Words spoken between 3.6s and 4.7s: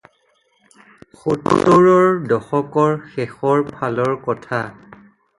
ফালৰ কথা।